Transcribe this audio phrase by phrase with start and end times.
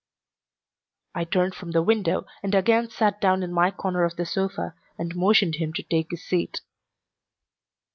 [1.13, 4.73] I turned from the window and again sat down in my corner of the sofa
[4.97, 6.61] and motioned him to take his seat.